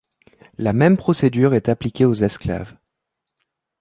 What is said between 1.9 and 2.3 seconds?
aux